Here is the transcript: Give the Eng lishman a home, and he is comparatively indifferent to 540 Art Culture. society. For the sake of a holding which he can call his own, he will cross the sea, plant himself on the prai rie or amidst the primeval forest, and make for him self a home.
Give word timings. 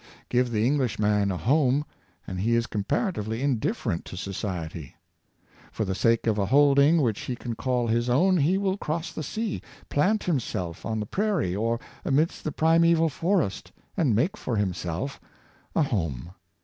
Give 0.29 0.49
the 0.49 0.65
Eng 0.65 0.79
lishman 0.79 1.29
a 1.31 1.37
home, 1.37 1.85
and 2.25 2.39
he 2.39 2.55
is 2.55 2.65
comparatively 2.65 3.43
indifferent 3.43 4.03
to 4.05 4.17
540 4.17 4.17
Art 4.17 4.65
Culture. 4.65 4.89
society. 4.89 5.71
For 5.71 5.85
the 5.85 5.93
sake 5.93 6.25
of 6.25 6.39
a 6.39 6.47
holding 6.47 7.03
which 7.03 7.19
he 7.21 7.35
can 7.35 7.53
call 7.53 7.85
his 7.85 8.09
own, 8.09 8.37
he 8.37 8.57
will 8.57 8.77
cross 8.77 9.11
the 9.13 9.21
sea, 9.21 9.61
plant 9.89 10.23
himself 10.23 10.87
on 10.87 10.99
the 10.99 11.05
prai 11.05 11.37
rie 11.51 11.55
or 11.55 11.79
amidst 12.03 12.43
the 12.43 12.51
primeval 12.51 13.09
forest, 13.09 13.71
and 13.95 14.15
make 14.15 14.37
for 14.37 14.55
him 14.55 14.73
self 14.73 15.21
a 15.75 15.83
home. 15.83 16.31